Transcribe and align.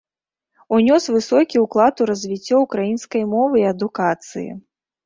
Унёс 0.77 1.03
высокі 1.17 1.61
ўклад 1.65 1.95
у 2.01 2.09
развіццё 2.13 2.55
ўкраінскай 2.65 3.23
мовы 3.39 3.55
і 3.65 3.69
адукацыі. 3.75 4.51